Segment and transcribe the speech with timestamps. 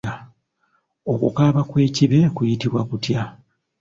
[1.13, 3.21] Okukaaba kw'ekibe kuyitibwa kutya?